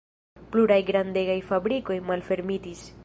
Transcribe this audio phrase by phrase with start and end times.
[0.53, 2.83] Pluraj grandegaj fabrikoj malfermitis.